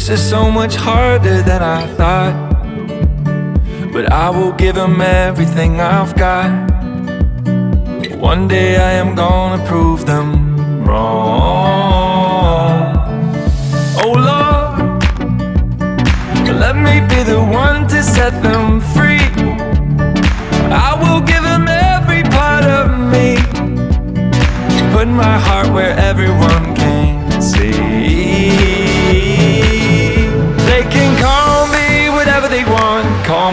[0.00, 2.34] this is so much harder than I thought.
[3.92, 6.50] But I will give him everything I've got.
[8.16, 10.56] One day I am gonna prove them
[10.86, 12.16] wrong.
[14.02, 14.78] Oh Lord,
[16.64, 18.99] let me be the one to set them free.